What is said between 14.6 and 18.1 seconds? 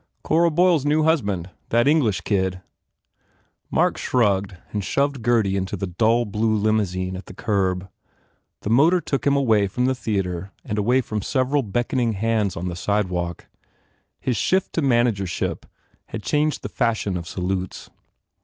to managership had changed the fashion of salutes.